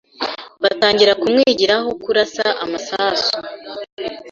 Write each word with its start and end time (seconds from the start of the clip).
batangira 0.63 1.13
kumwigiraho 1.21 1.89
kurasa 2.03 2.45
amasasu 2.63 3.35